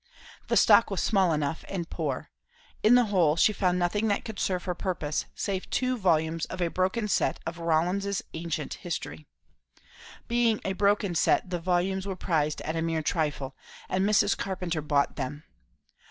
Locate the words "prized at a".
12.15-12.81